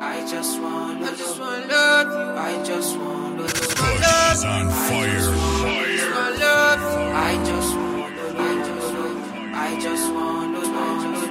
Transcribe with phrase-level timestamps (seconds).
[0.00, 1.10] I just want love.
[1.10, 2.06] I just want love.
[2.06, 2.40] you.
[2.40, 3.52] I just want love.
[3.52, 5.20] Kush is on fire.
[5.20, 6.08] Fire.
[7.14, 8.36] I just want love.
[8.38, 9.54] I just want love.
[9.54, 10.52] I just want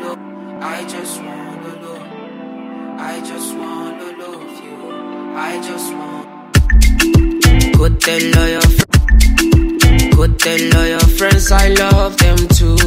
[0.04, 0.18] love.
[0.62, 2.04] I just want love.
[3.00, 4.76] I just want to love you.
[5.38, 6.26] I just want.
[7.78, 10.16] Could tell all your friends.
[10.16, 12.78] Could tell all your friends I love them too.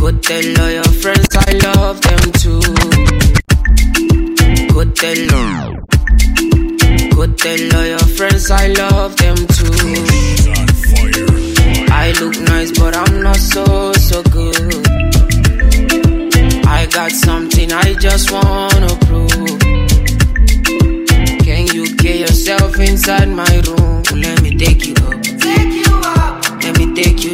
[0.00, 2.63] Could tell all your friends I love them too.
[4.84, 5.80] Cotelo.
[7.14, 9.94] Cotelo, your friends, I love them too.
[11.90, 14.86] I look nice, but I'm not so, so good.
[16.66, 19.58] I got something I just wanna prove.
[21.46, 24.02] Can you get yourself inside my room?
[24.20, 25.22] Let me take you up.
[25.22, 26.62] Take you up.
[26.62, 27.33] Let me take you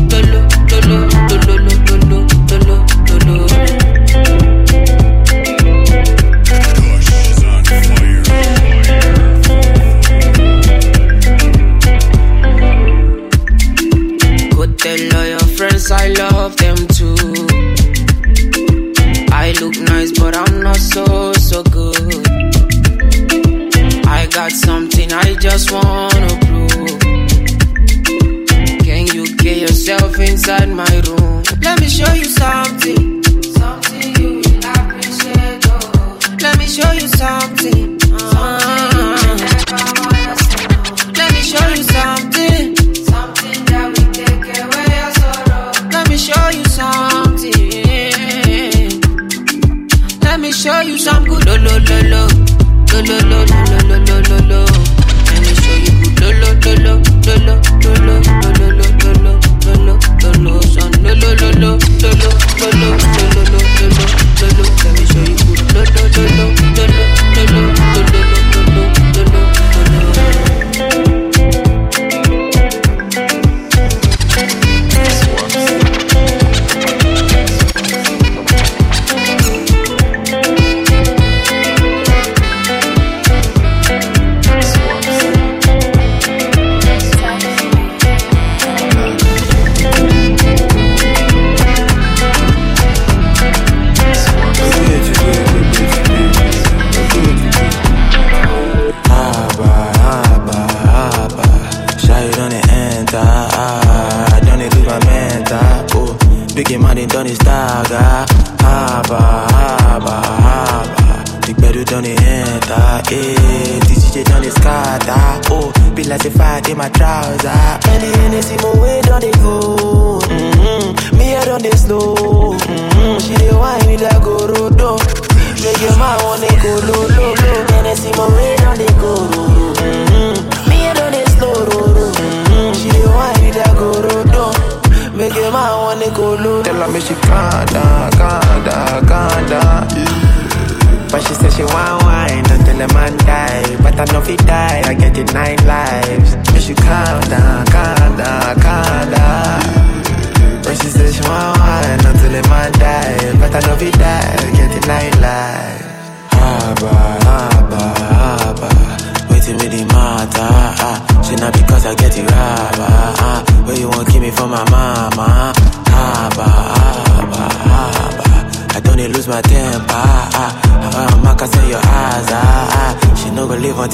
[24.51, 26.99] got something I just wanna prove.
[28.83, 31.43] Can you get yourself inside my room?
[31.61, 33.23] Let me show you something.
[33.43, 35.65] Something you will appreciate.
[35.67, 36.19] Oh.
[36.41, 37.80] Let me show you something.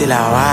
[0.08, 0.47] la va.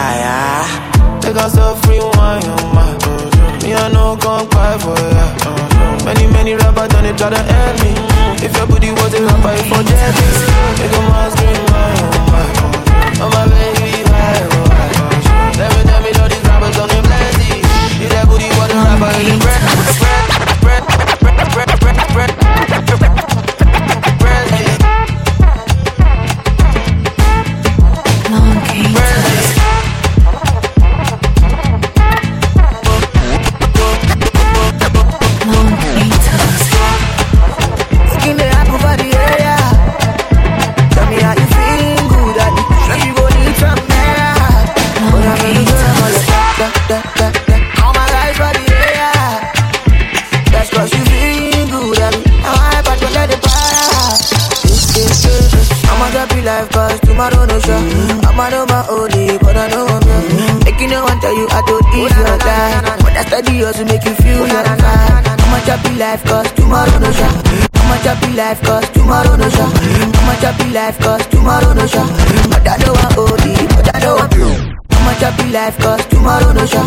[56.45, 57.81] life cause tomorrow no sure.
[58.29, 61.47] I'm a my only, but I know I'm here Make you know I tell you
[61.49, 63.05] I don't eat your time.
[63.05, 65.25] When I study yours to make you feel your vibe.
[65.25, 67.35] I'm a happy life cause tomorrow no sure.
[67.81, 69.73] I'm a happy life cause tomorrow no sure.
[69.73, 72.09] I'm a happy life cause tomorrow no sure.
[72.53, 74.75] But I know I only, but I know I'm here
[75.05, 76.81] much happy life cause tomorrow no sure.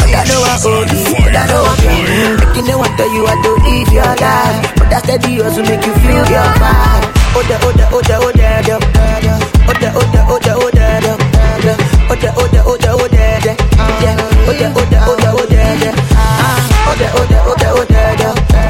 [0.00, 3.12] But I know I owe only, but I know I'm here Making the one tell
[3.12, 6.48] you I don't live your life But that's the deal to make you feel your
[6.60, 7.21] vibe.
[7.34, 11.18] Oh oh oh oh oh oh oh oh oh oh oh oh oh.
[12.08, 12.92] Oh oh oh oh.
[16.14, 18.00] Ah, oh the, oh the, oh the, oh the,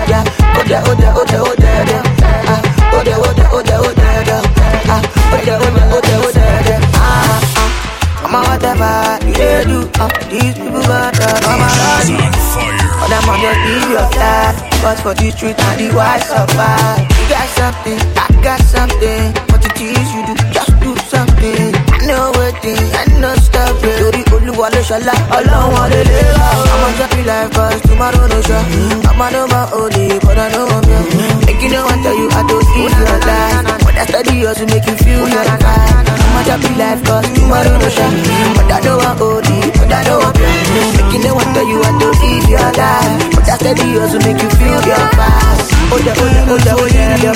[0.08, 0.24] yeah.
[0.54, 2.02] Oh the, oh the, oh the, oh the, yeah.
[2.22, 2.60] Ah,
[2.92, 4.50] oh the, oh the, oh the, oh the, yeah.
[4.86, 5.00] Ah,
[5.32, 6.80] oh the, oh the, oh the, oh the, yeah.
[6.94, 8.28] Ah, ah.
[8.30, 8.94] Mama, whatever
[9.26, 9.34] you
[9.66, 12.81] do, uh, these people got the mama
[13.12, 17.04] Just live your life But for the truth and the wise survive.
[17.12, 19.36] You got something, I got something.
[19.52, 21.76] What it is you do, just do something.
[21.92, 24.31] I know what thing, I know stop it
[24.62, 26.46] Olúwa ló ṣọlá, ọlọ́run lè lè rà.
[26.72, 28.62] I'ma drop you life tomorrow no sure.
[29.10, 31.08] I'ma know my only, but I know I'm young
[31.46, 34.66] Make you know I tell you I don't live your life But that steady hustle
[34.70, 38.12] make you feel your vibe I'ma drop you life cause tomorrow no sure.
[38.54, 41.66] But I know I'm only, but I know I'm young Make you know I tell
[41.66, 45.62] you I don't live your life But that steady hustle make you feel your vibe
[45.90, 46.86] Oh yeah, oh yeah, oh yeah, oh
[47.18, 47.34] yeah.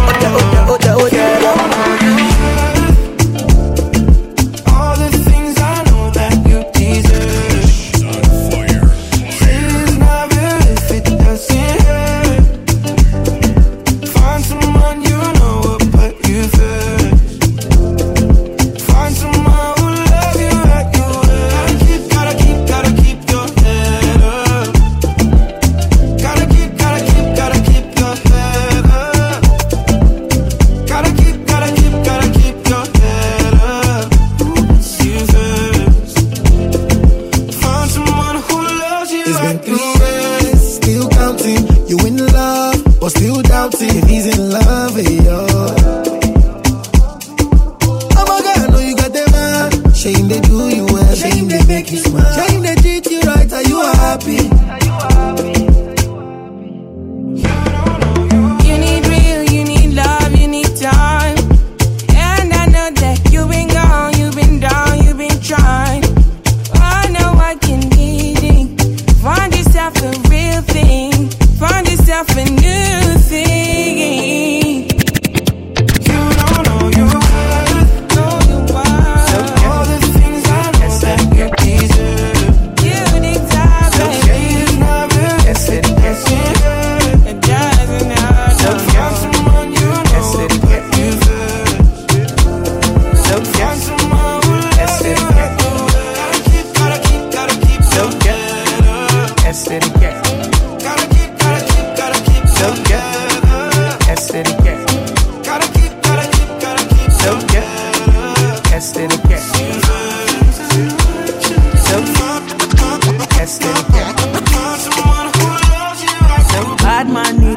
[0.00, 0.32] Oh yeah,
[0.64, 1.67] oh yeah, oh yeah, oh.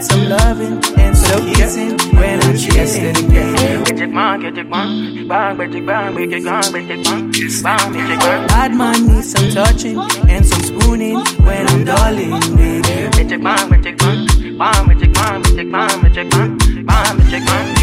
[0.02, 3.14] Man some loving and some kissing when I'm chilling.
[8.48, 12.32] Bad man needs some touching and some spooning when I'm darling.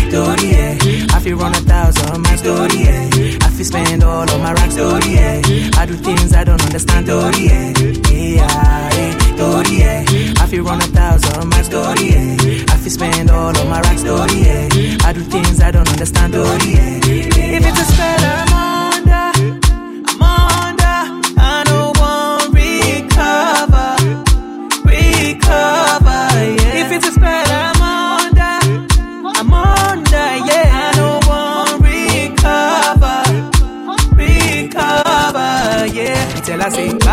[0.08, 1.06] Story, yeah.
[1.12, 3.38] I feel run a thousand my story, yeah.
[3.42, 5.42] I feel spend all of my racks, story, yeah.
[5.76, 7.72] I do things I don't understand, story, yeah.
[8.10, 9.37] Yeah, yeah.
[9.37, 10.38] Story, yeah.
[10.49, 12.64] Feel run a thousand my story, yeah.
[12.73, 14.97] I feel spend all of my racks, story, yeah.
[15.05, 17.00] I do things I don't understand, story, yeah.
[17.05, 18.48] If it's a spell, I'm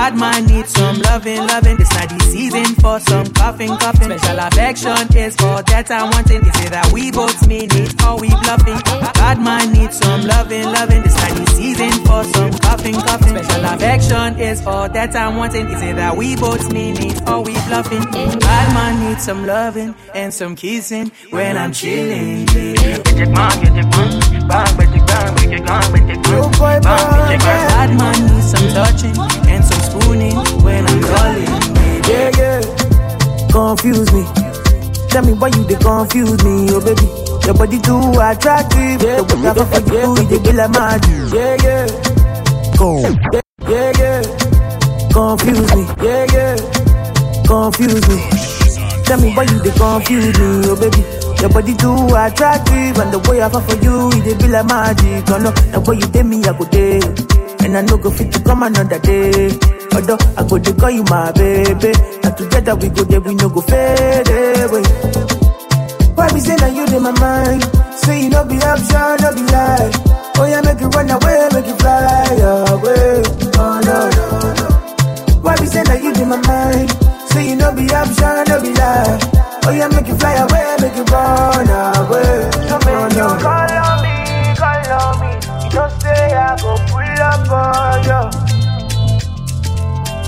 [0.06, 1.78] bad man needs some loving, loving.
[1.78, 4.16] This not the season for some coughing, coughing.
[4.18, 6.42] Special affection is for that I'm wanting.
[6.44, 8.80] They say that we both mean it or we bluffing.
[9.18, 11.02] Bad man needs some loving, loving.
[11.02, 13.36] This not the season for some coughing, coughing.
[13.44, 15.66] Special affection is for that I'm wanting.
[15.70, 18.04] They say that we both mean it or we bluffing.
[18.40, 22.46] Bad man needs some loving and some kissing when I'm chilling.
[22.46, 22.78] Bad
[27.98, 29.18] man needs some touching
[29.50, 31.52] and some spooning when I'm calling.
[32.10, 32.62] Yeah, yeah.
[33.52, 34.24] Confuse me.
[35.10, 37.08] Tell me why you they confuse me, oh baby.
[37.46, 39.02] Your body too attractive.
[39.02, 41.06] Yeah, but I don't forget you, they be like mad.
[41.32, 41.86] Yeah, yeah.
[42.78, 43.00] Go.
[43.70, 44.22] Yeah, yeah.
[45.14, 45.84] confuse me.
[46.04, 46.56] Yeah, yeah.
[47.48, 48.18] Confuse me.
[49.06, 51.04] Tell me why you they confuse me, oh baby.
[51.42, 54.66] Your body too attractive, and the way I fall for you, it dey be like
[54.66, 55.30] magic.
[55.30, 57.00] Oh no, the way you take me, I go day,
[57.64, 59.50] and I no go fit to come another day.
[59.96, 61.92] Although I go to call you my baby,
[62.24, 64.84] and together we go there, we no go fade away.
[66.16, 67.64] Why be say that you in my mind?
[68.04, 69.92] Say you no be option, no be lie.
[70.38, 73.24] Oh yeah, make you run away, make you fly away.
[73.56, 74.28] Oh no no
[74.60, 74.68] no.
[75.42, 76.92] Why be say that you in my mind?
[77.32, 79.20] Say you no be option, no be lie.
[79.64, 82.52] Oh yeah, make you fly away, make you run away.
[82.68, 83.28] So oh, no.
[83.40, 84.16] Call on me,
[84.60, 85.32] call on me.
[85.64, 88.45] You just say I go pull up on you.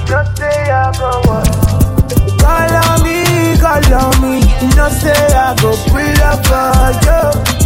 [0.08, 1.48] Just say I go what?
[2.40, 4.40] Call on me, call on me.
[4.76, 7.57] Know say I go pull up for you.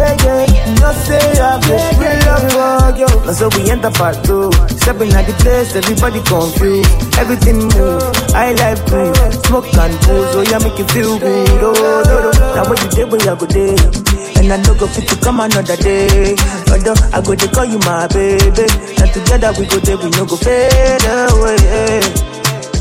[0.00, 0.48] Yeah, yeah.
[0.48, 3.10] You know say I go pull up for you.
[3.26, 4.48] Now so we enter part two.
[4.80, 6.88] Stepping at the place, everybody confused.
[7.20, 8.00] Everything move.
[8.32, 9.12] I like proof.
[9.44, 11.48] Smoke and booze, so yeah, make you feel good.
[11.60, 11.76] Oh,
[12.08, 12.54] no, no.
[12.56, 13.76] Now what you day, where I go day.
[14.40, 16.32] And I no go fit to come another day.
[16.72, 18.64] Although I go to call you my baby.
[19.04, 22.00] And together we go there, we no go fade away.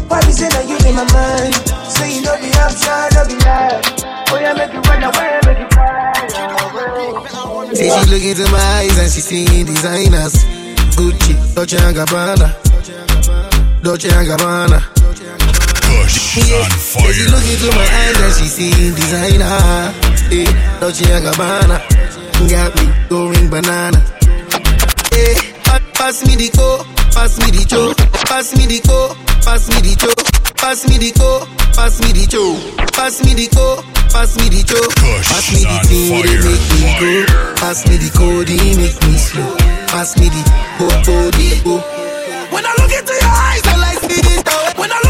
[0.08, 1.52] Why be say that you in my mind?
[1.84, 3.76] Say you know the option, no be lie.
[4.32, 5.39] Oh yeah, make you run away,
[7.80, 8.04] make you fly away.
[8.04, 10.36] See she look into my eyes and she seeing designers.
[10.96, 12.48] Gucci, Dolce and Gabbana,
[13.84, 14.80] Dolce and Gabbana.
[15.90, 16.08] Yeah.
[16.08, 19.94] Say she look into my eyes and she seeing designer.
[20.30, 20.46] Hey,
[20.80, 21.78] Dolce and Gabbana,
[22.50, 24.00] got me going banana.
[25.12, 25.36] Hey,
[25.94, 27.94] pass me the co, pass me the cho,
[28.26, 30.14] pass me the co, pass me the cho,
[30.60, 32.56] pass me the co, pass me the cho,
[32.94, 34.80] pass me the co, pass me the cho,
[35.24, 37.26] pass me the thing they make me go,
[37.56, 39.56] pass me the code, make me slow,
[39.88, 40.42] pass me the
[40.78, 41.76] go, go, the go.
[42.52, 44.42] When I look into your eyes, I like see this.
[44.76, 45.09] When I look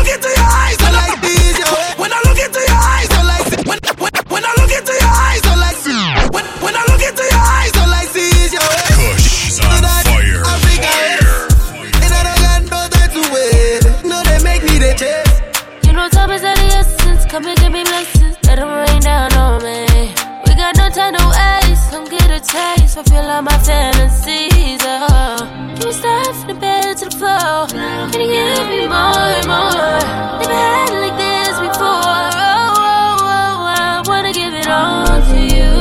[22.40, 22.94] taste.
[22.96, 24.82] Fulfill all my fantasies.
[24.84, 25.38] Oh.
[25.76, 27.68] Can you start from the bed to the floor?
[28.12, 30.00] Can you give me more and more?
[30.40, 31.88] Never had it like this before.
[31.88, 35.72] Oh, oh, oh, I wanna give it all to you.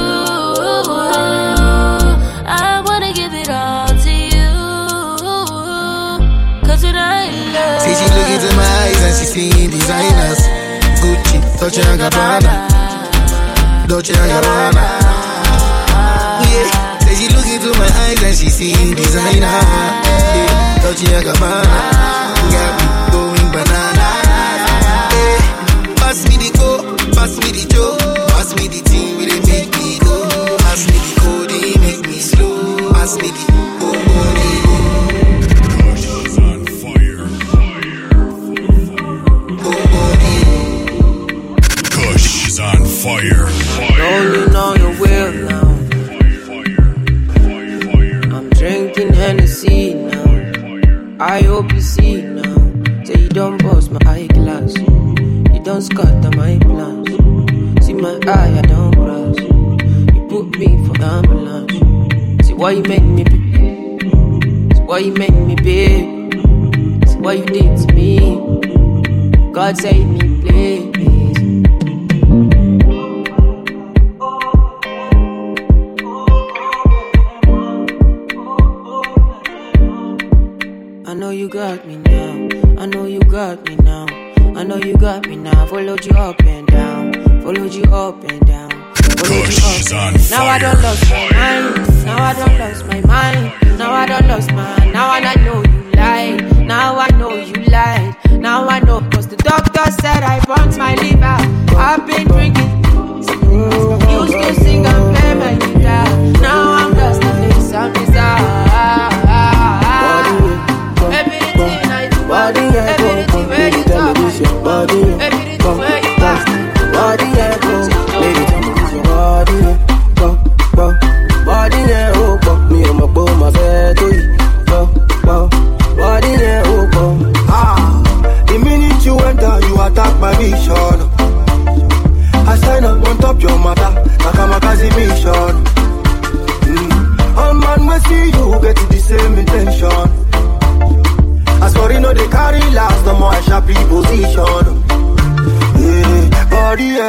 [2.46, 4.50] I wanna give it all to you.
[6.66, 7.82] Cause tonight, love.
[7.82, 10.40] See, she look into my eyes and she seeing designers.
[11.02, 12.52] Gucci, Dolce Gabbana,
[13.88, 15.07] Dolce Gabbana.
[17.08, 19.46] Yeah, say she look into my eyes and she seeing designer.
[19.46, 21.80] Yeah, Dolce and Gabbana,
[22.52, 24.08] got me going banana.
[25.16, 25.40] Yeah,
[25.96, 26.70] pass me the co,
[27.14, 27.84] pass me the cho,
[28.28, 30.16] pass me the thing where they make me go.
[30.58, 32.92] Pass me the code, they make me slow.
[32.92, 33.44] Pass me the
[33.80, 37.24] go, go, the Kush is on fire.
[39.62, 40.02] go, go.
[41.90, 43.46] Kush is on fire.
[43.98, 44.87] Don't you know your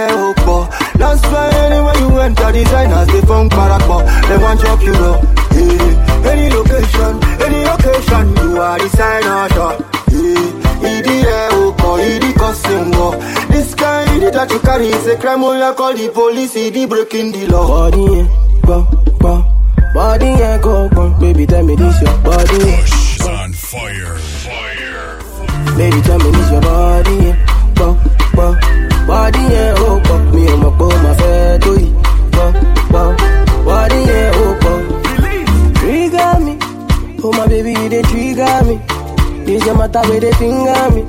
[0.10, 0.70] body yeah, opo.
[0.98, 4.04] That's why anywhere you enter, designers they funk parapo.
[4.28, 5.22] They want your pure.
[5.52, 9.80] Yeah, any location, any occasion, you are designer shot.
[10.12, 13.16] Yeah, idi yeah, opo, idi costing war.
[13.50, 15.44] This guy, idi that you carry is a crime.
[15.44, 17.68] Oh, you call the police, idi breaking the law.
[17.68, 18.28] Body yeah,
[18.64, 18.88] bo,
[19.20, 19.46] bo.
[19.94, 21.10] Body yeah, go, go.
[21.20, 22.58] Baby, tell me this your body.
[22.58, 22.82] yeah.
[22.82, 24.18] Kush is on fire.
[25.78, 27.49] Baby, tell me this your body, yeah.
[40.00, 41.04] Matter where they finger me.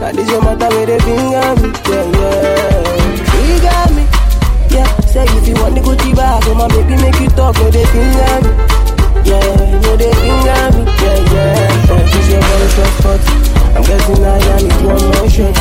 [0.00, 1.68] Now this your matter where they finger me.
[1.88, 3.26] Yeah, yeah.
[3.26, 4.02] Trigger me.
[4.70, 7.70] Yeah, say if you want the Gucci bag, oh, my baby, make you talk, no,
[7.70, 8.50] they finger me.
[9.26, 9.42] Yeah,
[9.82, 10.82] no, they finger me.
[11.02, 11.90] Yeah, yeah.
[11.90, 13.20] Oh, this your very short spot.
[13.74, 15.52] I'm guessing I am it one motion.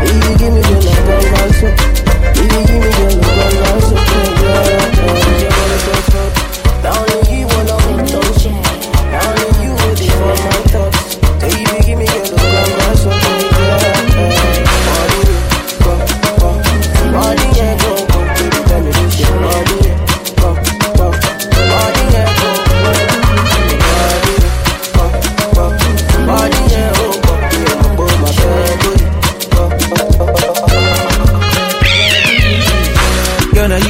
[0.00, 1.68] If you give me the love, I'm also.
[1.68, 3.94] If you give me the love, I'm also.
[3.96, 5.04] Yeah, yeah.
[5.04, 6.32] Oh, this your very short spot.
[6.80, 8.44] Now only you wanna hold those.
[8.46, 10.08] Now only you will be
[10.72, 10.81] for.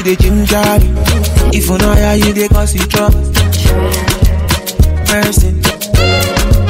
[0.04, 0.78] You the ginger.
[1.56, 3.22] If you know how you dey cause you trouble.
[5.06, 5.54] Person,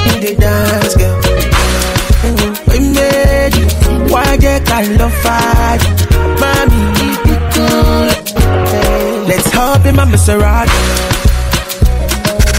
[0.04, 1.18] you the dance girl.
[2.68, 3.66] We made you.
[4.12, 5.78] Why get kind of fire?
[6.42, 8.08] Mommy, you be cool.
[9.28, 10.80] Let's hop in my Maserati.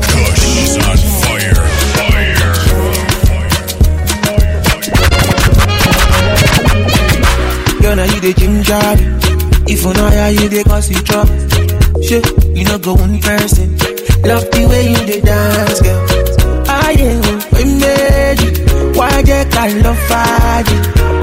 [0.09, 2.63] Kush is on fire.
[7.81, 8.82] Girl, now you the ginger
[10.23, 11.35] how you dey cause you trouble.
[12.01, 12.23] Shit,
[12.55, 13.75] you know go one person.
[14.23, 15.99] Love the way you dey dance, girl.
[17.53, 18.51] We made you.
[18.97, 20.63] Why get kind of fire?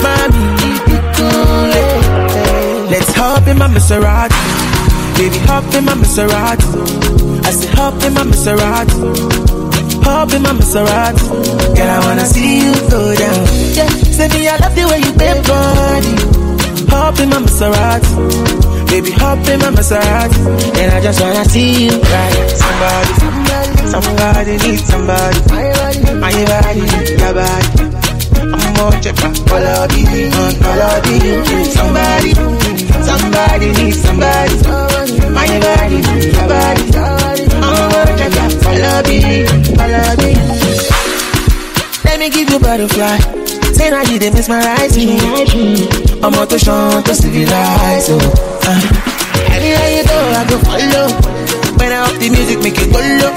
[0.04, 1.64] Mommy, you be cool.
[2.92, 4.40] Let's hop in my Maserati.
[5.16, 6.68] Baby, hop in my Maserati.
[7.46, 8.96] I say hop in my Maserati.
[10.04, 11.24] Hop in my Maserati.
[11.76, 13.46] Girl, I wanna see you go down.
[13.78, 16.14] Yeah, say me I love the way you bend body.
[16.92, 18.10] Hop in my Maserati.
[18.90, 20.38] Baby, hop in my Maserati.
[20.81, 22.50] And I just wanna see you right.
[22.59, 23.12] Somebody,
[23.87, 25.38] somebody needs somebody.
[26.18, 26.83] My body,
[27.14, 27.68] your body.
[28.50, 30.26] I'm more check out all of you,
[30.66, 31.38] all of you.
[31.70, 32.35] Somebody,
[33.07, 34.57] somebody needs somebody.
[35.31, 35.98] My body,
[36.35, 36.85] your body.
[37.62, 39.46] I'm more check out all of you,
[39.79, 40.35] all of you.
[42.05, 43.18] Let me give you butterfly.
[43.72, 45.16] Say now you they mesmerize me.
[46.22, 48.09] I'm out to show to civilize.
[48.11, 48.60] Oh.
[48.70, 51.06] Anywhere you go, I go follow.
[51.78, 53.33] When I up the music, make it go low.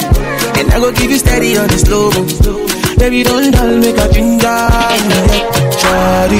[0.59, 2.11] And I go give you steady on the slow.
[2.97, 4.59] Baby, don't dull, make a ginger.
[5.81, 6.39] Shawty,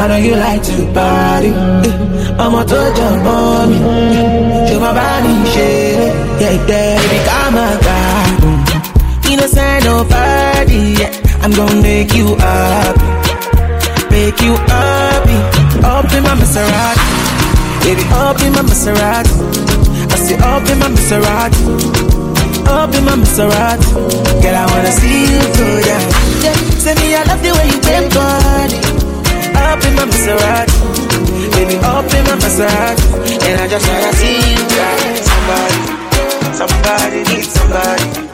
[0.00, 1.50] I know you like to party.
[1.52, 3.78] Eh, I'm out to jump on me.
[3.78, 6.14] Eh, Show my body, shake.
[6.40, 9.30] Yeah, baby, come on, God.
[9.30, 10.80] Innocent, nobody.
[11.00, 11.12] Yeah.
[11.42, 13.06] I'm gonna make you happy,
[14.10, 15.38] make you happy.
[15.86, 17.06] Up in my Maserati,
[17.86, 19.30] baby, up in my Maserati.
[20.10, 21.62] I say up in my Maserati,
[22.66, 23.86] up in my Maserati.
[24.42, 26.10] Girl, I wanna see you go down.
[26.82, 28.78] Say me I love the way you bend body.
[29.54, 30.76] Up in my Maserati,
[31.54, 33.06] baby, up in my Maserati,
[33.46, 35.22] and I just wanna see you ride.
[35.30, 35.80] Somebody,
[36.58, 38.25] somebody needs somebody.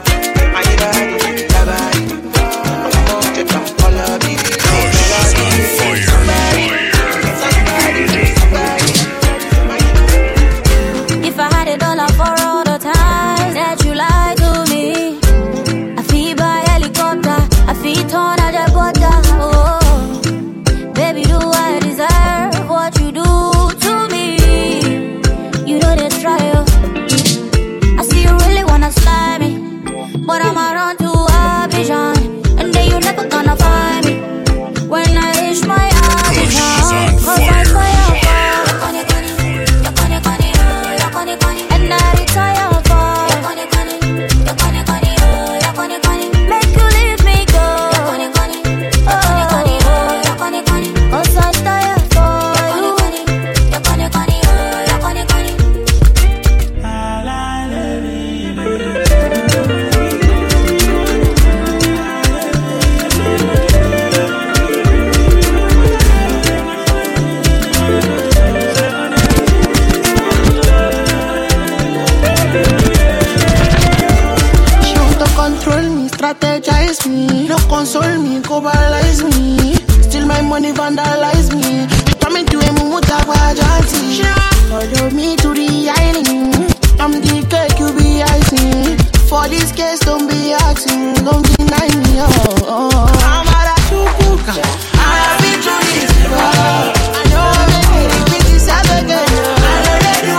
[76.23, 79.75] Sold me, No console me, cobalize me.
[80.03, 81.83] Still my money vandalize me.
[81.83, 83.19] You coming to a mumuta
[83.59, 84.23] janti.
[84.69, 86.75] Follow me to the island.
[87.01, 88.99] I'm the cake, you be icing.
[89.29, 91.25] For this case, don't be asking.
[91.25, 92.29] Don't deny me, oh.
[92.69, 92.91] oh.
[92.93, 93.09] oh.
[93.27, 94.55] I'm at a chukuka.
[94.95, 96.13] I have been through this.
[96.23, 97.99] I know I make
[98.31, 99.27] it this again.
[99.59, 100.37] I know they do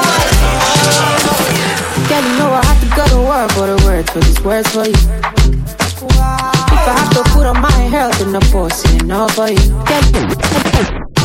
[2.08, 4.70] Girl, you know I have to go to work for the words for these words
[4.72, 5.23] for you.
[8.34, 9.70] Health in the post, you know you.
[9.86, 10.04] Girl,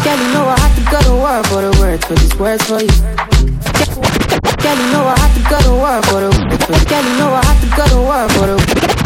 [0.05, 2.65] girl, you know I have to go to work for the words for these words
[2.65, 2.93] for you.
[4.59, 6.31] Girl, you know I have to go to work for the
[6.89, 8.57] Girl, you know I have to go to work for the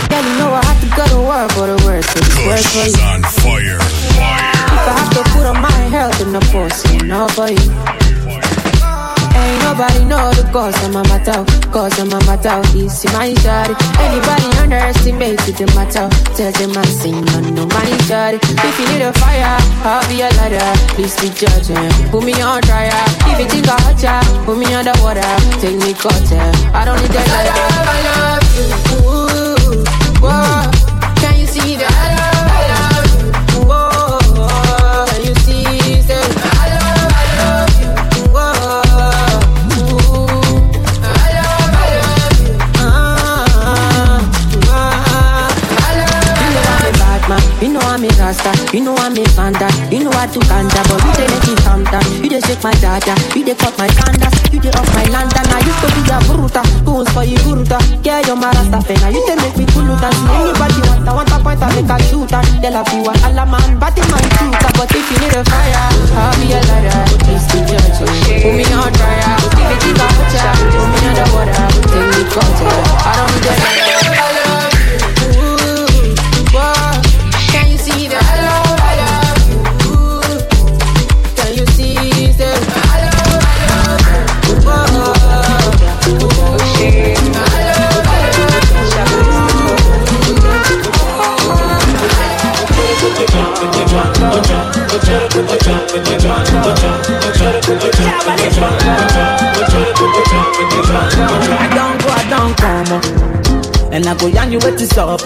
[0.09, 2.67] Girl, you know I have to go to work for the words for these words
[2.73, 3.07] for you.
[3.07, 3.79] on fire.
[3.79, 8.02] If I have to put on my health in the post, you know for you.
[9.43, 12.63] Ain't nobody know the cause of my matter, cause of my matter.
[12.73, 13.75] This is my shawty.
[13.99, 18.39] Anybody underestimate the matter, tell them I sing on no money shawty.
[18.39, 20.71] If you need a fire, I'll be a ladder.
[20.95, 22.93] Please be judging, put me on trial.
[23.31, 25.27] If you think I hurt ya, put me underwater,
[25.61, 26.47] take me cutter.
[26.73, 27.59] I don't need that ladder.
[27.83, 28.69] I love you.
[29.11, 29.85] Ooh,
[30.23, 30.71] whoa.
[31.21, 32.12] Can you see that?
[48.33, 51.47] Rasta, you know I'm a fanta, you know I to kanta, but you dey make
[51.49, 52.05] me calm down.
[52.25, 55.47] You dey shake my dada, you dey cut my candas, you dey off my lantern.
[55.53, 57.79] I used to be a bruta, goes for you bruta.
[58.05, 59.67] Yeah, you're my rasta fena, you dey make me.
[59.73, 62.41] See anybody want, I want a point, I make a shooter.
[62.61, 64.21] They'll have you a man, but in my
[103.93, 105.21] And I go yarn you with this up.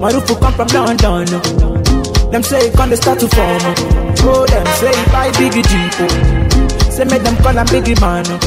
[0.00, 1.28] My roof will come from London.
[1.32, 2.30] oh.
[2.32, 3.62] Them say it can't start to form.
[3.62, 4.14] oh.
[4.24, 5.92] Oh, them say buy biggie jeep.
[6.00, 6.90] oh.
[6.90, 8.24] Say make them call a biggie man.
[8.28, 8.38] oh.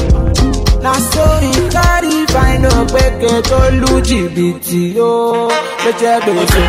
[0.82, 5.48] Now so he carry find a peke to lu jìbìtì o.
[5.84, 6.62] Ló jẹ́ gbèsè.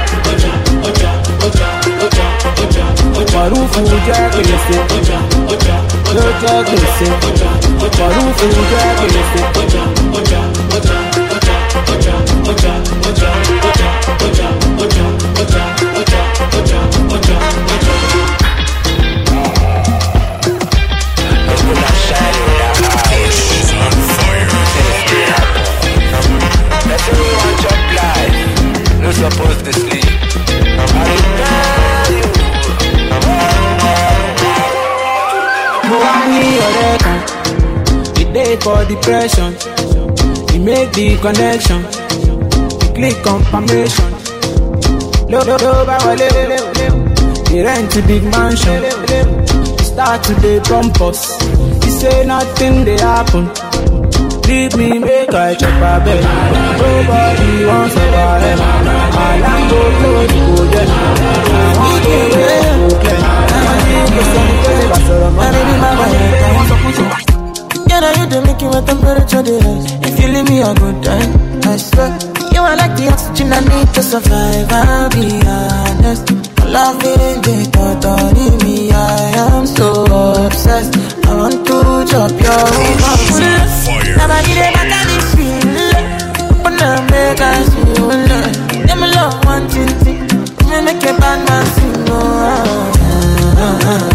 [3.33, 4.77] Mọ̀rúfù jẹ́ gbèsè.
[6.15, 7.07] Ló jẹ́ gbèsè.
[7.99, 9.41] Mọ̀rúfù jẹ́ gbèsè.
[29.13, 30.03] Supposed to sleep.
[37.03, 37.19] Kan
[38.15, 39.53] we dey for depression
[40.51, 42.02] we make the connection
[42.95, 44.12] click confirmation
[46.06, 46.27] wọlé
[47.53, 48.82] we rent big mansion.
[49.89, 51.21] Start to dey bump us.
[51.84, 53.45] He say nothing dey happen.
[54.47, 56.23] Leave me make i chop abeg.
[56.79, 58.41] Nobody wan survive
[59.69, 60.25] close go kéwé
[62.89, 62.95] go
[64.79, 65.47] lè bá sọ̀rọ̀ mọ́
[66.47, 67.21] àwọn sọ fún ṣùgbọ́n.
[67.89, 69.86] Yeah, now you do make my temperature rise.
[70.08, 71.32] If you leave me a good time,
[71.71, 72.33] I swear.
[72.63, 74.71] Are like the oxygen I need to survive.
[74.71, 76.32] I'll be honest.
[76.63, 78.95] Loving the thought of me, I
[79.45, 80.06] am so
[80.45, 80.95] obsessed.
[81.28, 81.78] I want to
[82.10, 82.67] chop your
[83.04, 83.65] Fire.
[84.17, 85.28] Nobody dey back at this.
[86.52, 88.56] Open up, make us feel love.
[88.88, 90.21] Them love one thing,
[90.86, 91.93] make a bad man sing.
[92.08, 92.97] Pounds
[93.60, 94.12] and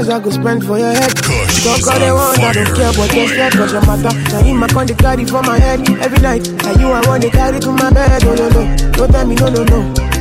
[0.00, 1.12] dollars I could spend for your head.
[1.16, 3.84] Kush Talk is all they on want, I don't care what they say, cause your
[3.84, 4.12] matter.
[4.32, 6.48] Now him I con the carry for my head every night.
[6.64, 8.62] Now you I want to carry to my bed, oh no no.
[8.92, 9.80] Don't tell me no no no.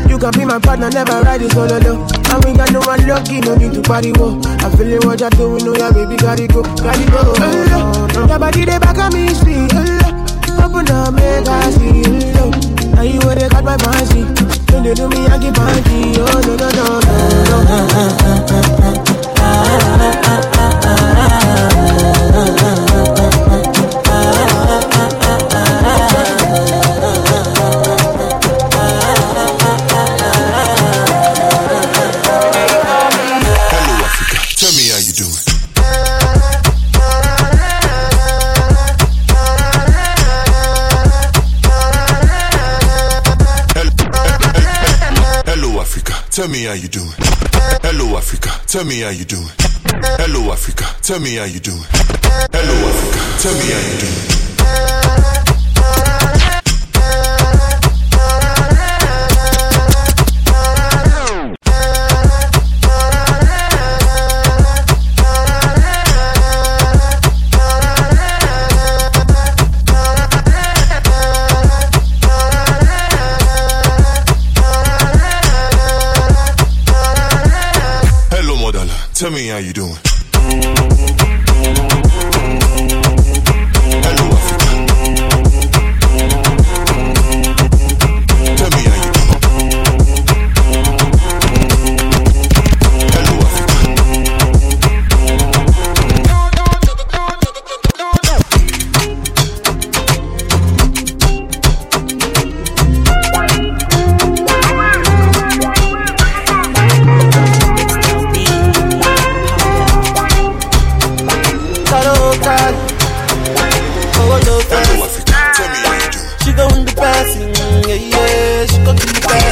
[0.09, 1.93] You can be my partner, never ride it oh, solo no.
[2.03, 4.35] And we got no one lucky, no need to party oh.
[4.35, 4.41] wo.
[4.59, 7.21] I'm feeling what oh, you're doing, no yeah baby, gotta go, gotta go.
[7.39, 8.27] Oh, no.
[8.27, 9.71] Your body they back at me, sweet.
[9.71, 10.65] Oh, no.
[10.65, 12.19] Open up, make I see you.
[12.99, 14.27] Now you where they got my fancy.
[14.73, 16.19] When they do me, I keep panty.
[16.19, 16.48] Oh,
[48.79, 49.51] Tell me how you doing.
[50.23, 50.85] Hello, Africa.
[51.01, 51.83] Tell me how you doing.
[51.91, 53.19] Hello, Africa.
[53.43, 54.98] Tell me how you doing.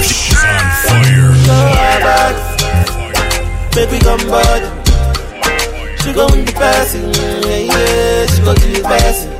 [0.01, 1.31] She's on fire.
[2.03, 2.35] Back,
[3.73, 4.63] baby, come bud.
[6.01, 8.25] She go in the passing, yeah, yeah.
[8.27, 9.36] She go to the passing.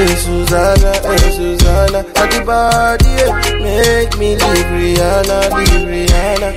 [0.00, 2.00] Hey Susanna, hey Susanna,
[2.44, 3.32] body, yeah.
[3.60, 6.48] make me leave Rihanna, leave Rihanna.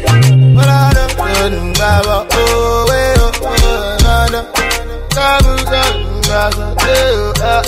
[0.55, 0.93] But I
[1.49, 4.39] don't know, oh, hey, oh, oh, Nana.
[5.15, 5.53] Kabu,
[6.31, 7.63] kabu, eh, oh.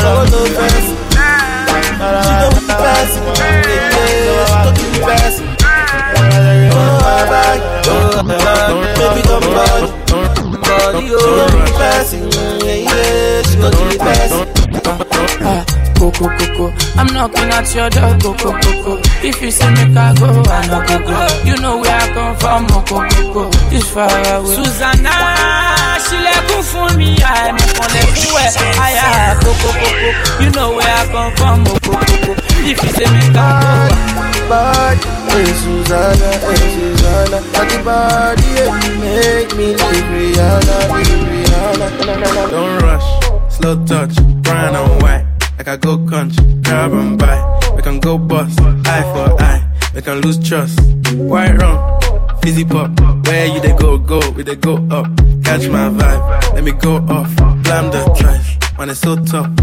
[0.00, 0.94] Oh, no, fancy.
[2.18, 2.68] She don't
[10.08, 10.27] yeah,
[11.00, 11.14] she.
[11.14, 12.32] Oh, oh, oh, don't be passing,
[12.66, 13.56] yeah, yeah, she
[13.90, 14.46] be passing.
[15.40, 15.64] Ah,
[15.98, 18.92] Coco, Coco, I'm knocking at your door, Coco, Coco.
[19.26, 21.18] If you say make I go, I no go go.
[21.44, 23.50] You know where I come from, oh, Coco, Coco.
[23.70, 24.54] This far away.
[24.54, 25.14] Susanna,
[26.06, 28.50] ṣílẹ̀kùn fún mi, àìmọ̀ kan lẹ́kùn ẹ̀.
[28.84, 29.06] Àyà
[29.44, 30.08] Coco, Coco.
[30.42, 32.32] You know where I come from, oh, Coco, Coco.
[32.70, 38.70] If you say make I go, Body, hey Susanna, hey Susanna, body, body, yeah,
[39.02, 41.86] make me leave Rihanna, leave Rihanna.
[42.54, 43.08] Don't rush,
[43.56, 45.24] slow touch, brown and white.
[45.66, 47.72] I go country, grab and buy.
[47.76, 49.62] We can go bust, eye for eye.
[49.94, 50.80] We can lose trust.
[51.14, 52.00] White rum,
[52.40, 52.98] fizzy pop.
[53.26, 55.06] Where you they go, go, we they go up.
[55.44, 57.36] Catch my vibe, let me go off.
[57.36, 59.54] Blam the drive, man, it's so tough.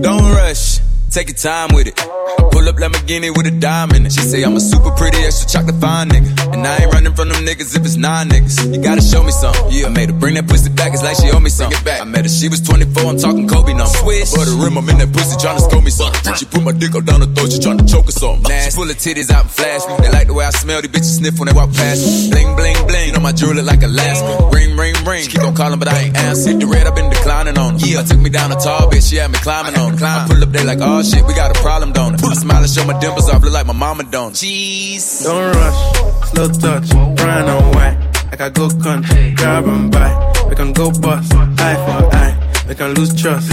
[0.00, 2.19] Don't rush, take your time with it.
[2.52, 4.12] Pull up Lamborghini with a dime in it.
[4.12, 6.30] She say I'm a super pretty, extra chocolate fine nigga.
[6.52, 8.74] And I ain't running from them niggas if it's nine niggas.
[8.74, 9.70] You gotta show me something.
[9.70, 11.78] Yeah, I made her bring that pussy back, it's like she owe me something.
[11.86, 13.92] I met her, she was 24, I'm talking Kobe number.
[14.00, 14.30] Swish.
[14.32, 16.34] But the rim, I'm in that pussy trying to score me something.
[16.34, 18.44] She put my dick up down her throat, she trying to choke or something.
[18.48, 18.70] Nasty.
[18.70, 19.94] She full of titties out and flash me.
[20.04, 22.30] They like the way I smell, these bitches sniff when they walk past me.
[22.30, 23.06] Bling, bling, bling.
[23.08, 24.50] You know my jewelry like Alaska.
[24.52, 25.22] Ring, ring, ring.
[25.24, 26.52] She keep on calling, but I ain't answer.
[26.54, 27.86] The red, I've been declining on her.
[27.86, 30.06] Yeah, took me down a tall bitch, she had me climbing on her.
[30.06, 32.19] I pull up there like, oh shit, we got a problem, don't it?
[32.24, 34.34] I smile and show my dimples off, look like my mama don't.
[34.34, 35.24] Jeez.
[35.24, 37.96] Don't rush, slow touch, brown and white.
[38.30, 40.10] Like I go country, grab and buy.
[40.48, 42.64] We can go bust, eye for eye.
[42.68, 43.52] We can lose trust.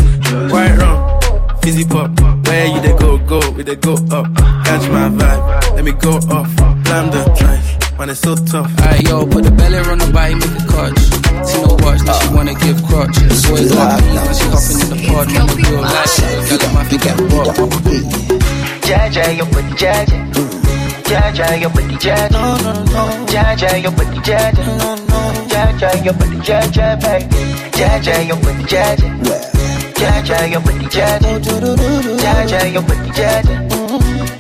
[0.52, 1.20] White rum,
[1.62, 2.12] fizzy pop.
[2.48, 4.26] Where you they go, go, we they go up.
[4.66, 6.56] Catch my vibe, let me go off.
[6.84, 8.72] Blam the drive, man, it's so tough.
[8.80, 11.00] Alright, yo, put the belly on the body, make it clutch.
[11.48, 13.16] See no watch, now she wanna give crutch.
[13.16, 15.28] The boys got me, now she hopping in the pod.
[15.28, 18.57] Man, the real life, gotta my feet get
[18.88, 20.18] Jaja, your body, Jaja.
[21.04, 22.32] Jaja, your body, Jaja.
[22.32, 23.26] No, no, no.
[23.28, 24.66] Jaja, your body, Jaja.
[24.78, 25.20] No, no.
[25.52, 27.36] Jaja, your body, Jaja, baby.
[27.78, 29.08] Jaja, your body, Jaja.
[30.00, 31.40] Jaja, your body, Jaja.
[32.24, 33.56] Jaja, your body, Jaja.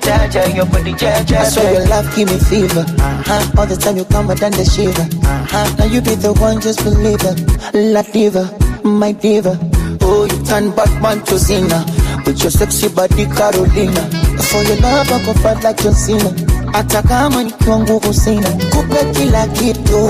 [0.07, 1.37] Jaja, your body, Jaja.
[1.37, 2.85] I swear your love give me fever.
[2.87, 3.59] Uh-huh.
[3.59, 5.01] All the time you come, I done the shiver.
[5.27, 5.75] Uh-huh.
[5.77, 7.73] Now you be the one, just believe it.
[7.73, 8.47] La diva,
[8.83, 9.59] my diva.
[10.01, 11.83] Oh, you turn Batman to Zina.
[12.27, 14.03] With your sexy body, Carolina.
[14.51, 16.31] For your love, I go fight like John Cena.
[16.73, 20.09] Hata kama nikiwa nguvu sina, kupe kila kitu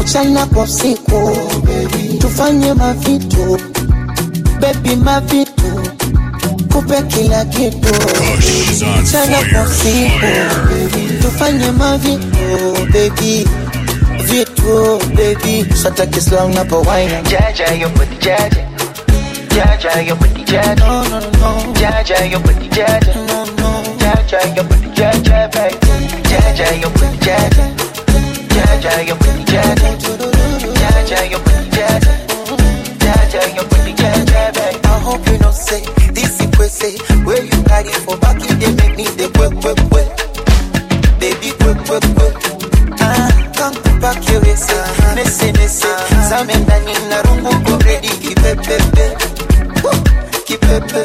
[0.00, 1.36] mchana kwa usiku,
[2.18, 3.58] tufanye mavitu
[4.60, 5.52] baby, mavitu.
[6.72, 7.94] Kupe kila kitu
[9.02, 10.26] mchana kwa usiku,
[11.22, 13.48] tufanye mavitu baby.
[14.24, 16.02] Vitu baby, body,
[20.54, 20.74] Jaja.
[20.76, 21.72] No, no, no.
[21.74, 23.14] Jaja, your body, Jaja.
[23.26, 23.70] No, no.
[23.98, 25.76] Jaja, your body, Jaja, baby.
[26.30, 27.64] Jaja, your body, Jaja.
[28.54, 29.88] Jaja, your body, Jaja.
[30.80, 32.12] Jaja, your body, Jaja.
[33.02, 33.64] Jaja, your
[33.98, 34.78] Jaja, baby.
[34.84, 35.80] I hope you know say
[36.12, 39.52] this is we say where you carry for back in the make me the quick
[39.60, 40.08] quick quick
[41.20, 42.34] baby quick quick quick
[43.00, 44.70] ah come back your waist
[45.16, 45.88] nese nese
[46.28, 48.93] zame ndani na rungu ko ready kipepepe Woo,
[50.74, 51.03] kipepepe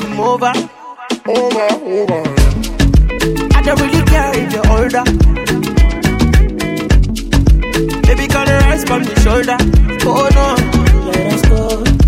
[0.00, 0.52] came over,
[1.28, 2.22] over, over.
[3.54, 5.04] I don't really care if you're older.
[8.02, 9.56] Baby, you rise from the shoulder?
[10.06, 12.03] Oh no, let us go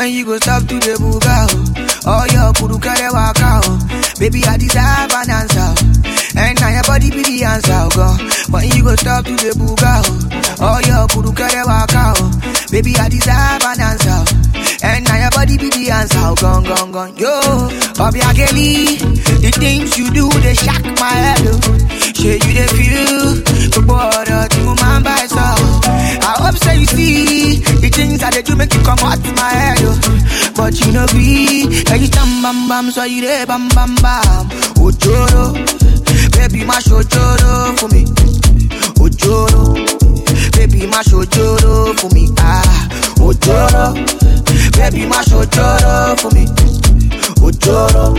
[0.00, 1.44] When you go stop to the buga,
[2.08, 3.76] oh, your kudu kare waka, oh.
[4.18, 6.40] Baby, I deserve an answer, oh.
[6.40, 8.16] and now your body be the answer, oh God.
[8.48, 10.00] When you go stop to the buga,
[10.64, 12.16] oh, your kudu kare waka.
[12.16, 12.32] Oh.
[12.72, 14.88] Baby, I deserve an answer, oh.
[14.88, 17.12] and now your body be the answer, oh, gone, gone, gone.
[17.20, 17.36] Yo,
[18.00, 18.96] Bobby Kelly,
[19.44, 21.44] the things you do they shock my head.
[22.16, 23.36] Shit, you they feel,
[23.76, 25.40] the border to my so.
[25.40, 27.79] I hope so you see the
[28.20, 30.52] things that they do make you come out my head, oh.
[30.56, 34.48] But you know be, and you stand bam bam, so you there bam bam bam.
[34.76, 35.54] Ojoro,
[36.36, 38.04] baby, my ojoro for me.
[39.00, 39.74] Ojoro,
[40.56, 42.28] baby, my ojoro for me.
[42.38, 42.88] Ah,
[43.20, 43.94] Ojoro,
[44.76, 46.46] baby, my ojoro for me.
[47.40, 48.14] Ojoro,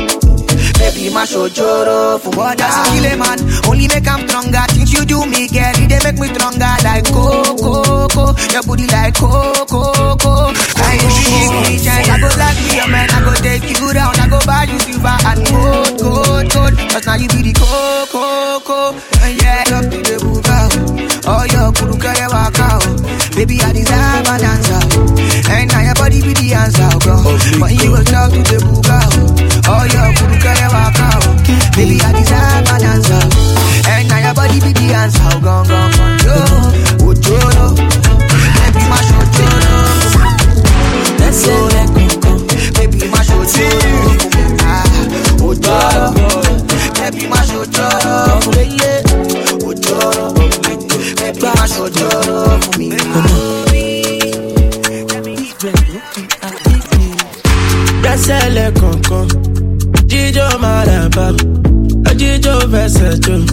[0.77, 2.55] baby, my ojoro for me.
[2.55, 4.63] That's kill a man, only make I'm stronger.
[4.73, 6.71] Things you do me, girl, they make me stronger.
[6.83, 10.53] Like coco, coco, your booty like coco, coco.
[10.77, 12.09] I ain't me chance.
[12.09, 14.13] I go like me, your man, I go take you down.
[14.19, 16.73] I go buy you silver and gold, gold, gold.
[16.91, 18.97] Cause now you be the coco, coco.
[19.31, 20.57] Yeah, up to the buga.
[21.25, 22.67] Oh, your kuru kare waka.
[22.81, 23.35] oh.
[23.35, 24.81] Baby, I deserve an answer.
[24.83, 25.51] oh.
[25.51, 27.61] And now your body be the answer, oh, girl.
[27.61, 29.50] When you go talk to the buga.
[29.67, 31.35] Oh, yo, kudu kere waka, oh.
[31.75, 33.23] Baby, I desire my dancer.
[33.89, 35.21] And now your body be the answer.
[35.41, 36.35] Gone, gone, gone, yo.
[37.05, 37.65] Oh, jolo.
[37.75, 39.73] Baby, my show, jolo.
[41.17, 42.43] That's all that can come.
[42.75, 44.01] Baby, my show, jolo.
[45.43, 46.11] Oh.
[46.95, 48.39] Baby, my show, jolo.
[48.61, 49.01] Yeah.
[49.93, 50.33] Oh.
[51.17, 51.87] Baby, my show,
[61.15, 61.25] papa.
[62.09, 63.45] Ojijo verse two.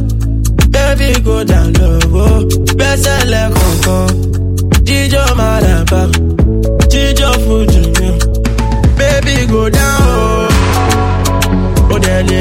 [0.70, 1.98] Baby go down low.
[2.24, 2.40] Oh.
[2.78, 4.08] Bẹ́sẹ̀ lẹ́kọ̀ọ́ kan.
[4.86, 6.00] Jíjọ máa dà pa.
[6.92, 8.08] Jíjọ fojú mi.
[8.98, 10.02] Baby go down.
[10.08, 11.94] Oh.
[11.94, 12.38] Ó dẹ̀ lè.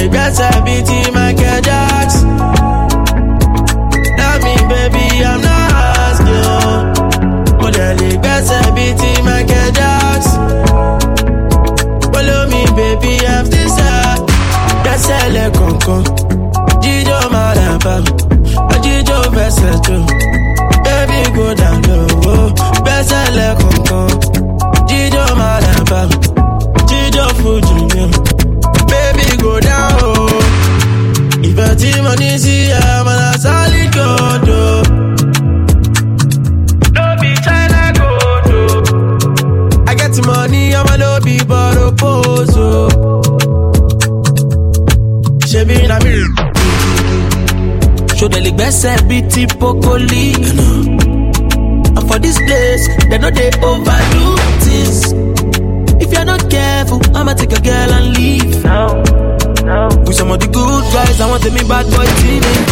[48.47, 50.25] Lè gbẹ́sẹ̀ bíi ti Pokoli?
[51.97, 54.25] And for this place, they no dey overdo
[54.63, 54.99] things.
[56.03, 58.63] If you're not careful, I'ma take your girl and leave.
[58.63, 59.03] No,
[59.65, 59.89] no.
[60.05, 62.71] With some of the good guys, I want to me bad boy teenage.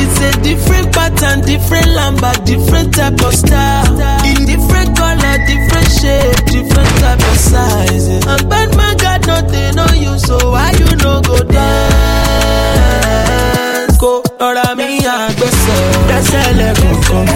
[0.00, 3.92] It's a different pattern, different lamba, different type of style.
[4.30, 8.06] In different color, different shape, different type of size.
[8.32, 12.29] And bad man got nothing on you, so why you no go dance?
[15.50, 15.82] Àgbẹ̀sẹ̀.
[16.06, 17.26] Gbẹ́sẹ̀ lẹ́kọ̀ọ̀kan.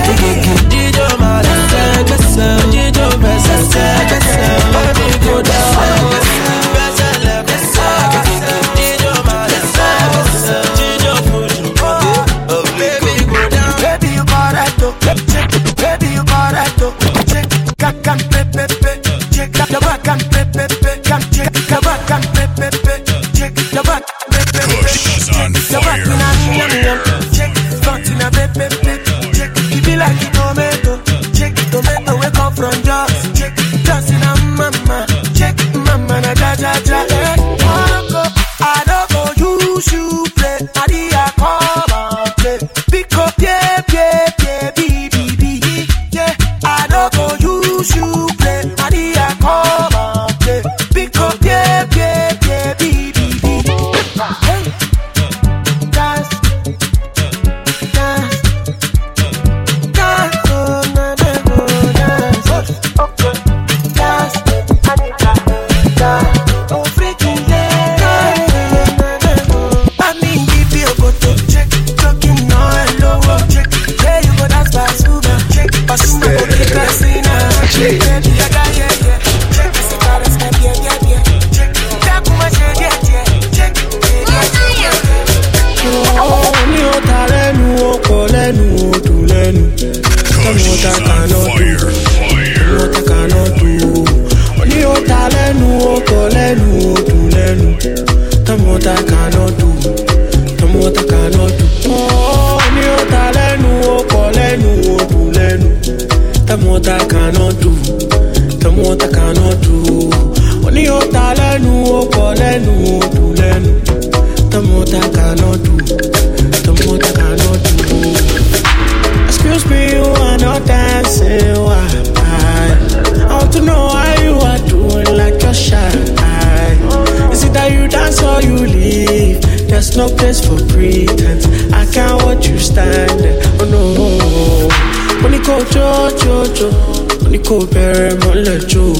[137.54, 138.94] Money go bury my jo.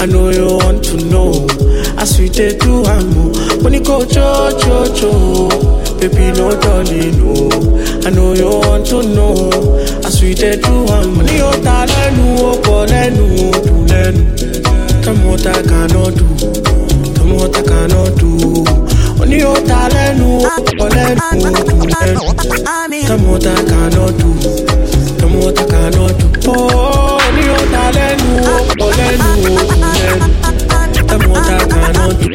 [0.00, 1.46] I know you want to know.
[1.98, 3.32] As we did do amo.
[3.62, 5.48] Money go jo jo jo.
[6.00, 7.50] Baby, no darling, no.
[8.06, 9.50] I know you want to know.
[10.06, 11.16] As we did do amo.
[11.16, 14.22] Money o ta lẹ́nu o lẹ́nu o dùn lẹ́nu.
[15.04, 16.26] Tọ́mọ ta kaná dù.
[17.16, 18.30] Tọ́mọ ta kaná dù.
[19.18, 22.20] Money o ta lẹ́nu o pọ̀ lẹ́nu o dùn lẹ́nu.
[23.08, 24.30] Tọ́mọ ta kaná dù.
[25.20, 26.26] Tọ́mọ ta kaná dù.
[26.54, 30.26] Oh, money o ta lẹ́nu o pọ̀ lẹ́nu o lẹ́nu.
[31.08, 32.28] Tọ́mọ ta kaná dù.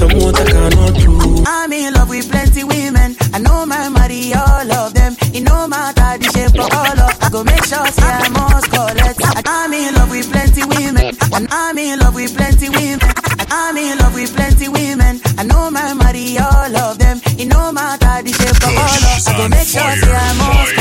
[0.00, 1.12] Tọ́mọ ta kaná dù.
[1.46, 3.16] I'm in love with plenty women.
[3.34, 5.16] I know my money, all of them.
[5.36, 7.10] It no matter the shape or color.
[7.24, 9.20] I go make sure say I must collect.
[9.46, 11.16] I'm in love with plenty women.
[11.34, 13.00] And I'm in love with plenty women.
[13.50, 15.20] I'm in love with plenty women.
[15.38, 17.20] I know my money, all of them.
[17.38, 19.16] It no matter the shape or color.
[19.28, 20.72] I go make sure say I must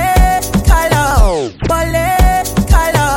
[2.70, 3.10] color.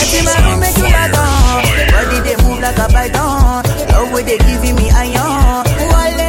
[0.00, 1.62] Every man wanna make you baddon.
[1.92, 3.64] Body they move like a python.
[3.92, 5.64] Love way they giving me iron.
[5.92, 6.28] Wole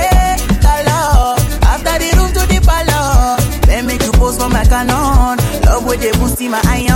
[0.65, 1.35] color,
[1.71, 3.37] after the room to the parlor,
[4.03, 5.37] you for my.
[5.65, 6.90] Love way they boosting my iron.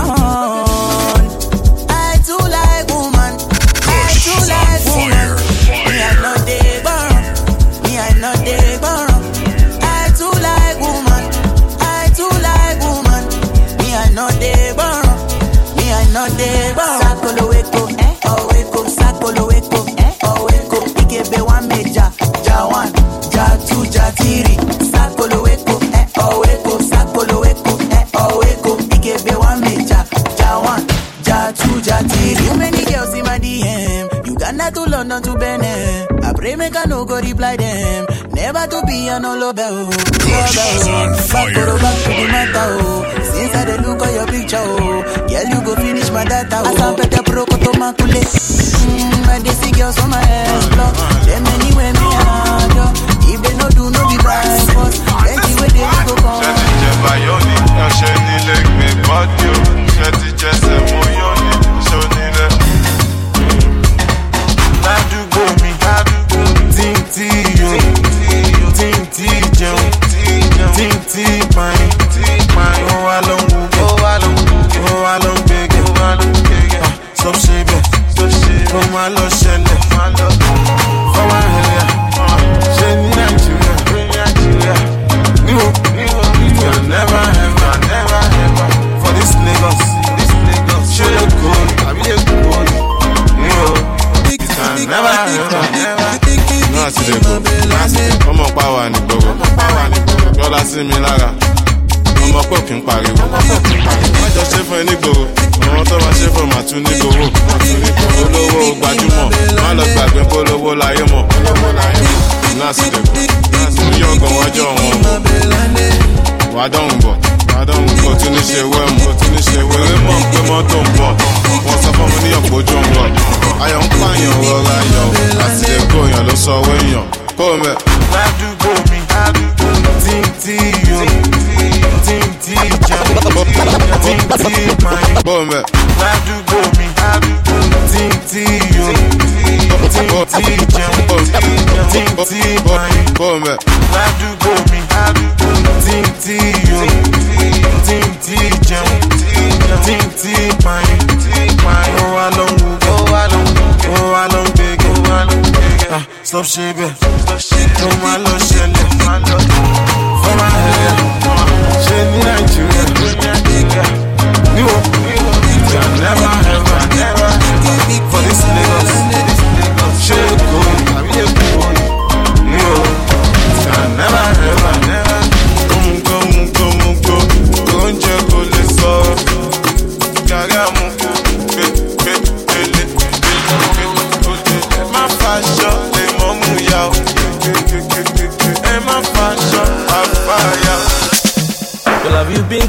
[35.07, 36.07] London to Benin.
[36.23, 38.05] I pray make I no go reply them.
[38.33, 39.85] Never to be an all over.
[40.17, 40.57] Push
[40.89, 43.05] on Back to the back to the matter, oh.
[43.21, 45.03] Since I dey look at your picture, oh.
[45.29, 46.73] Girl, you go finish my data, oh.
[46.73, 48.17] Asampete proko to makule.
[48.17, 50.93] Mm, I dey see girls on my explore.
[51.29, 52.85] Them anywhere me hard, yo.
[53.29, 54.41] If they no do, no be by
[54.73, 54.97] force.
[55.05, 56.41] Plenty way they go come.
[56.65, 59.57] ìjẹba yóò ní ọṣẹ nílé gbé bọ́dí o
[59.95, 60.99] ṣe ti jẹsẹ̀ mú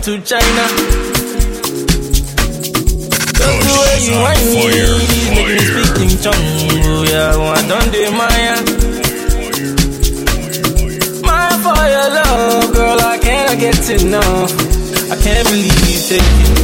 [0.07, 0.65] to China?
[3.35, 4.71] Just the way you whine me,
[5.35, 6.47] make me speak in tongue.
[7.11, 8.55] Yeah, I done the Maya.
[11.27, 14.53] Maya for your love, girl, I can't get enough.
[15.11, 16.55] I can't believe you take it.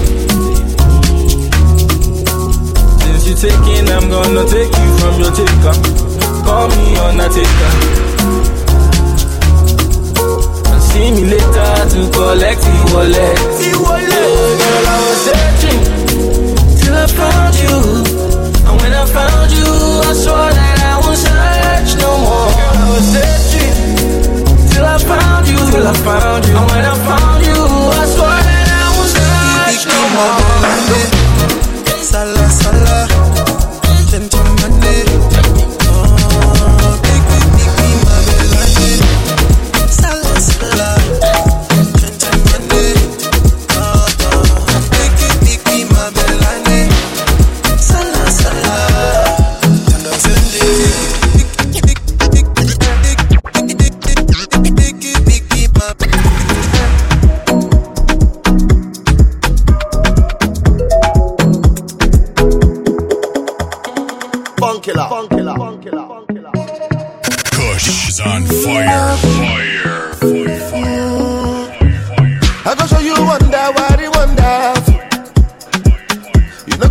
[3.03, 5.75] Since you taking, I'm gonna take you from your taker.
[6.47, 8.62] Call me on a taker.
[10.93, 13.37] See me later to collect the wallet.
[13.57, 14.13] The wallet.
[14.13, 15.81] Oh, girl, I was searching
[16.79, 17.77] till I found you.
[18.69, 22.53] And when I found you, I swore that I won't search no more.
[22.53, 23.73] Girl, I was searching
[24.69, 25.57] till I found you.
[25.73, 26.57] Till I found you.
[26.61, 30.37] And when I found you, I swore that I won't search no more.
[32.05, 32.52] Sala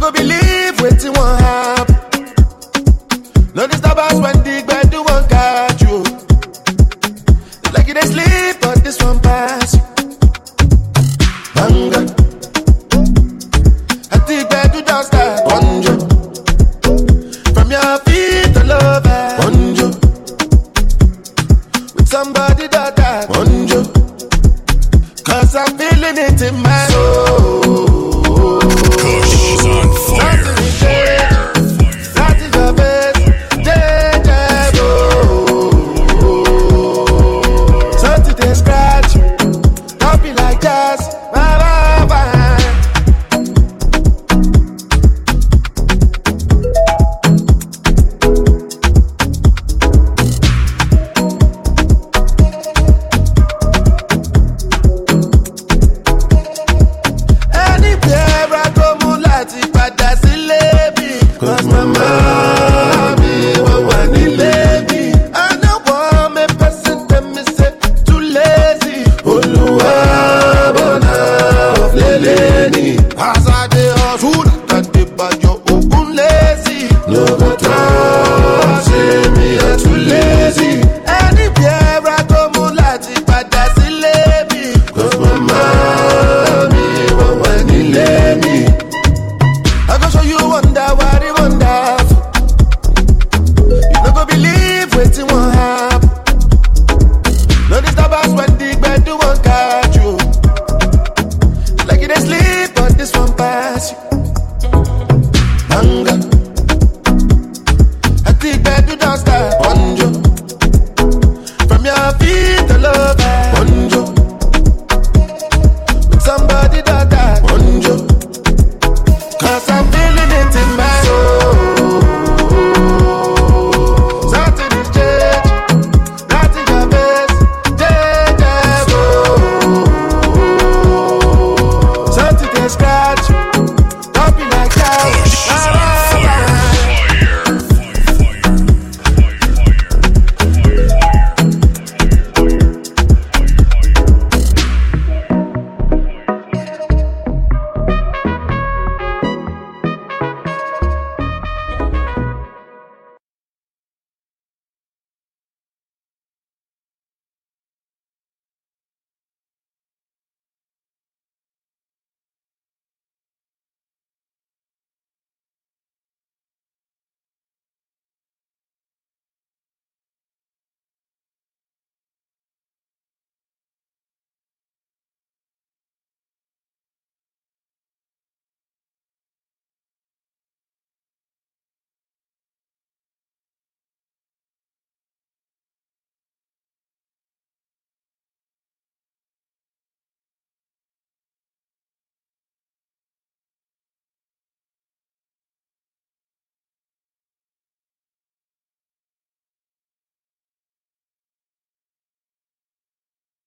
[0.01, 1.70] go believe what you want happen.